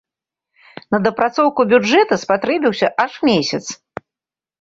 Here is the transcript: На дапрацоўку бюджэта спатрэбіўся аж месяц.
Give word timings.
На 0.93 0.99
дапрацоўку 1.07 1.65
бюджэта 1.73 2.13
спатрэбіўся 2.23 2.87
аж 3.05 3.13
месяц. 3.29 3.61